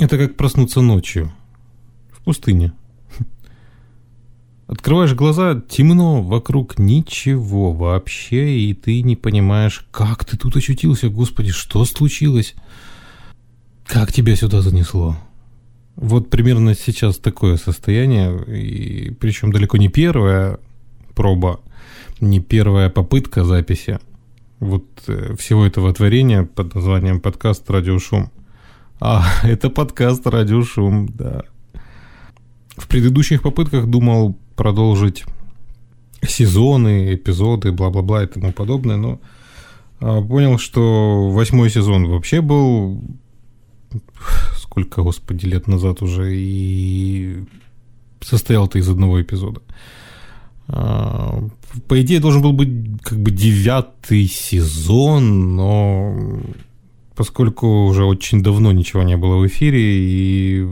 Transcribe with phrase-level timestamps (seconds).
[0.00, 1.30] Это как проснуться ночью
[2.10, 2.72] в пустыне.
[4.66, 11.50] Открываешь глаза, темно, вокруг ничего вообще, и ты не понимаешь, как ты тут очутился, господи,
[11.50, 12.54] что случилось?
[13.86, 15.16] Как тебя сюда занесло?
[15.96, 20.58] Вот примерно сейчас такое состояние, и причем далеко не первая
[21.14, 21.60] проба,
[22.20, 23.98] не первая попытка записи
[24.60, 28.30] вот э, всего этого творения под названием подкаст «Радиошум».
[29.00, 31.42] А, это подкаст «Радиошум», да.
[32.76, 35.24] В предыдущих попытках думал продолжить
[36.22, 39.20] сезоны, эпизоды, бла-бла-бла и тому подобное, но
[40.00, 43.02] а, понял, что восьмой сезон вообще был
[44.56, 47.44] сколько, господи, лет назад уже и
[48.20, 49.62] состоял-то из одного эпизода.
[50.68, 51.42] А,
[51.88, 56.40] по идее, должен был быть как бы девятый сезон, но
[57.14, 60.66] поскольку уже очень давно ничего не было в эфире, и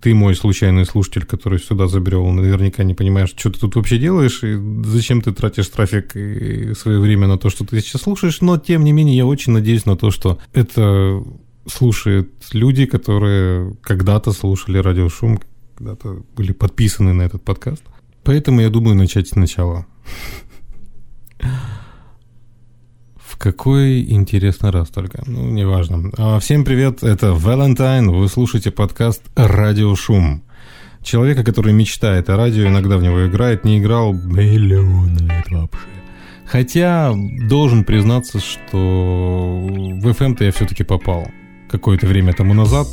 [0.00, 4.42] ты мой случайный слушатель, который сюда забрел, наверняка не понимаешь, что ты тут вообще делаешь,
[4.44, 8.58] и зачем ты тратишь трафик и свое время на то, что ты сейчас слушаешь, но
[8.58, 11.22] тем не менее я очень надеюсь на то, что это
[11.66, 15.40] слушают люди, которые когда-то слушали радиошум,
[15.76, 17.82] когда-то были подписаны на этот подкаст.
[18.24, 19.86] Поэтому я думаю начать сначала.
[23.38, 25.22] Какой интересный раз только.
[25.24, 26.10] Ну, неважно.
[26.18, 28.10] А, всем привет, это Валентайн.
[28.10, 30.42] Вы слушаете подкаст «Радиошум».
[31.04, 35.78] Человека, который мечтает о радио, иногда в него играет, не играл миллион лет вообще.
[36.46, 37.14] Хотя
[37.48, 41.28] должен признаться, что в FM-то я все-таки попал
[41.70, 42.88] какое-то время тому назад.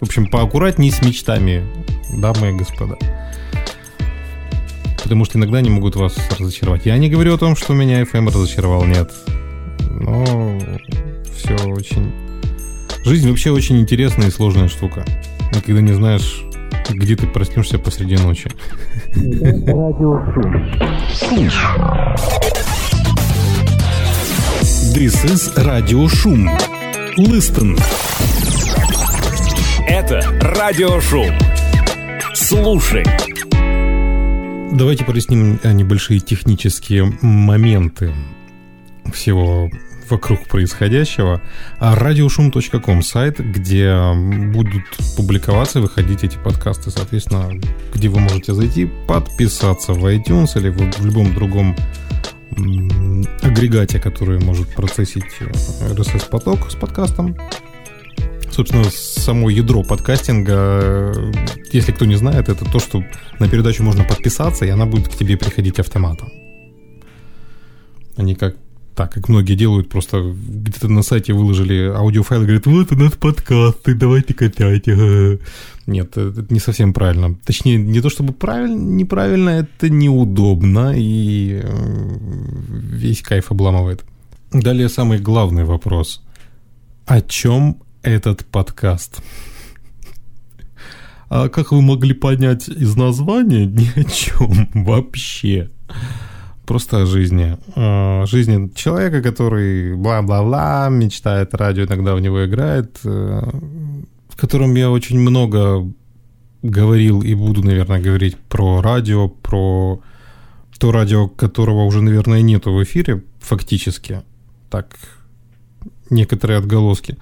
[0.00, 1.64] В общем, поаккуратней с мечтами,
[2.20, 2.96] дамы и господа.
[5.06, 6.84] Потому что иногда они могут вас разочаровать.
[6.84, 9.12] Я не говорю о том, что меня FM разочаровал, нет.
[9.88, 10.58] Но
[11.32, 12.10] все очень...
[13.04, 15.04] Жизнь вообще очень интересная и сложная штука.
[15.54, 16.42] Никогда не знаешь,
[16.90, 18.50] где ты проснешься посреди ночи.
[24.92, 26.50] This is радиошум.
[27.16, 27.78] Listen.
[29.86, 31.30] Это радиошум.
[32.34, 33.04] Слушай.
[34.76, 38.12] Давайте проясним небольшие технические моменты
[39.10, 39.70] всего
[40.10, 41.40] вокруг происходящего.
[41.80, 43.96] Радиошум.ком сайт, где
[44.52, 44.84] будут
[45.16, 47.50] публиковаться, выходить эти подкасты, соответственно,
[47.94, 51.74] где вы можете зайти, подписаться в iTunes или в любом другом
[53.42, 55.24] агрегате, который может процессить
[55.80, 57.34] RSS-поток с подкастом.
[58.56, 61.12] Собственно, само ядро подкастинга,
[61.72, 63.04] если кто не знает, это то, что
[63.38, 66.32] на передачу можно подписаться, и она будет к тебе приходить автоматом.
[68.16, 68.56] Не как
[68.94, 73.12] так, как многие делают, просто где-то на сайте выложили аудиофайл и говорят, вот у нас
[73.12, 75.38] подкасты, давайте качайте.
[75.86, 77.34] Нет, это не совсем правильно.
[77.44, 82.16] Точнее, не то чтобы правильно, неправильно, это неудобно, и э,
[82.70, 84.02] весь кайф обламывает.
[84.50, 86.22] Далее самый главный вопрос.
[87.04, 89.20] О чем этот подкаст?
[91.28, 95.70] А как вы могли понять из названия, ни о чем вообще
[96.64, 97.56] просто о жизни.
[97.74, 103.50] О жизни человека, который бла-бла-бла, мечтает радио, иногда в него играет, э,
[104.28, 105.88] в котором я очень много
[106.62, 110.00] говорил и буду, наверное, говорить про радио, про
[110.78, 114.22] то радио, которого уже, наверное, нету в эфире, фактически.
[114.70, 114.96] Так,
[116.10, 117.16] некоторые отголоски.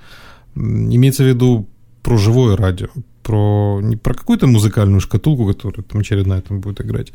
[0.54, 1.68] Имеется в виду
[2.02, 2.88] про живое радио,
[3.22, 7.12] про не про какую-то музыкальную шкатулку, которая там очередная там будет играть,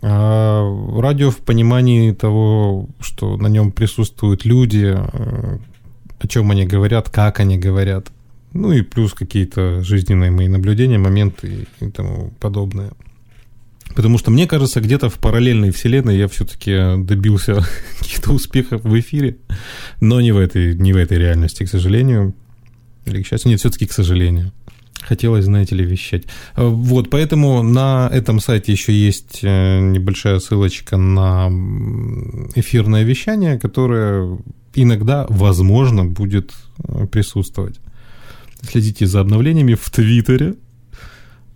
[0.00, 0.64] а
[0.98, 5.58] радио в понимании того, что на нем присутствуют люди, э,
[6.18, 8.10] о чем они говорят, как они говорят.
[8.54, 12.92] Ну и плюс какие-то жизненные мои наблюдения, моменты и тому подобное.
[13.94, 17.62] Потому что мне кажется, где-то в параллельной вселенной я все-таки добился
[17.98, 19.36] каких-то успехов в эфире,
[20.00, 22.34] но не в этой, не в этой реальности, к сожалению.
[23.06, 24.52] Или к счастью, нет, все-таки к сожалению.
[25.00, 26.24] Хотелось, знаете ли, вещать.
[26.56, 31.48] Э, вот, поэтому на этом сайте еще есть э, небольшая ссылочка на
[32.54, 34.38] эфирное вещание, которое
[34.74, 37.80] иногда, возможно, будет э, присутствовать.
[38.62, 40.54] Следите за обновлениями в Твиттере,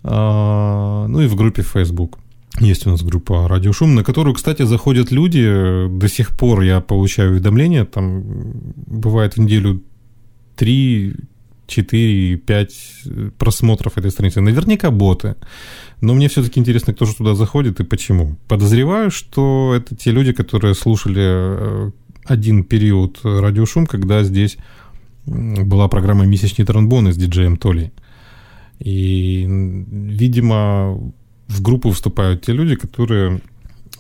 [0.02, 2.18] а, ну и в группе Facebook.
[2.58, 5.88] Есть у нас группа «Радиошум», на которую, кстати, заходят люди.
[5.88, 8.24] До сих пор я получаю уведомления, там
[8.86, 9.82] бывает в неделю
[10.56, 11.14] три
[11.66, 14.40] 4-5 просмотров этой страницы.
[14.40, 15.36] Наверняка боты.
[16.00, 18.36] Но мне все-таки интересно, кто же туда заходит и почему.
[18.48, 21.90] Подозреваю, что это те люди, которые слушали э,
[22.24, 24.58] один период радиошум, когда здесь
[25.26, 27.92] была программа «Месячный тромбон» с диджеем Толи.
[28.78, 31.12] И, видимо,
[31.48, 33.40] в группу вступают те люди, которые,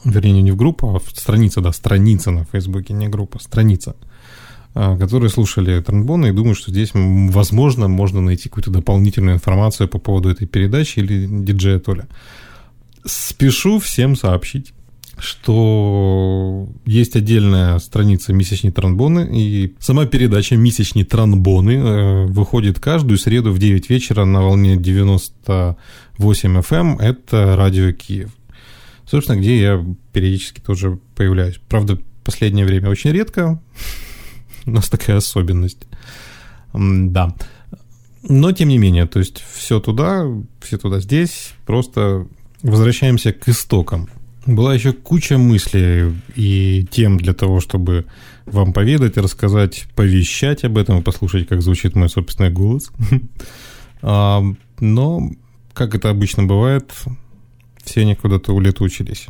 [0.04, 3.96] вернее, не в группу, а в страница, да, страница на Фейсбуке, не группа, страница,
[4.76, 10.28] которые слушали тромбоны и думают, что здесь, возможно, можно найти какую-то дополнительную информацию по поводу
[10.28, 12.06] этой передачи или диджея Толя.
[13.06, 14.74] Спешу всем сообщить,
[15.18, 23.52] что есть отдельная страница «Месячные тромбоны», и сама передача «Месячные тромбоны» э, выходит каждую среду
[23.52, 26.76] в 9 вечера на волне 98 FM.
[26.76, 26.98] Эм.
[26.98, 28.30] Это радио Киев.
[29.10, 31.60] Собственно, где я периодически тоже появляюсь.
[31.68, 33.58] Правда, последнее время очень редко.
[34.66, 35.86] У нас такая особенность.
[36.72, 37.34] Да.
[38.28, 40.26] Но, тем не менее, то есть все туда,
[40.60, 41.52] все туда здесь.
[41.64, 42.26] Просто
[42.62, 44.08] возвращаемся к истокам.
[44.46, 48.06] Была еще куча мыслей и тем для того, чтобы
[48.44, 52.90] вам поведать, рассказать, повещать об этом и послушать, как звучит мой собственный голос.
[54.02, 54.42] А,
[54.78, 55.30] но,
[55.72, 56.92] как это обычно бывает,
[57.82, 59.26] все они куда-то улетучились.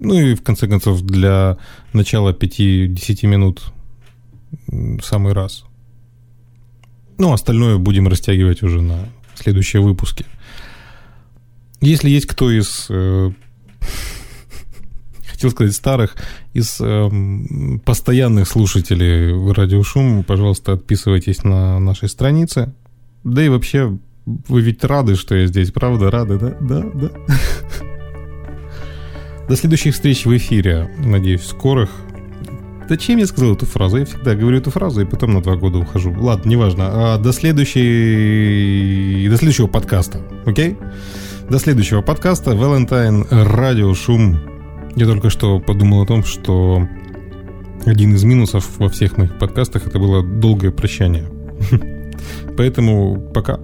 [0.00, 1.58] Ну и, в конце концов, для
[1.92, 3.72] начала 5-10 минут
[5.02, 5.64] самый раз.
[7.18, 10.24] Ну, остальное будем растягивать уже на следующие выпуски.
[11.80, 13.30] Если есть кто из, э,
[15.26, 16.16] хотел сказать старых,
[16.52, 17.10] из э,
[17.84, 22.72] постоянных слушателей радиошум, пожалуйста, отписывайтесь на нашей странице.
[23.24, 26.10] Да и вообще, вы ведь рады, что я здесь, правда?
[26.10, 26.56] Рады, да?
[26.60, 27.10] Да, да.
[29.48, 31.90] До следующих встреч в эфире, надеюсь, скорых.
[32.86, 33.96] Зачем я сказал эту фразу?
[33.96, 36.14] Я всегда говорю эту фразу и потом на два года ухожу.
[36.18, 37.14] Ладно, неважно.
[37.14, 39.26] А до следующей...
[39.28, 40.76] До следующего подкаста, окей?
[41.48, 42.54] До следующего подкаста.
[42.54, 44.38] Валентайн, радио, шум.
[44.96, 46.86] Я только что подумал о том, что
[47.86, 51.26] один из минусов во всех моих подкастах это было долгое прощание.
[52.58, 53.60] Поэтому пока.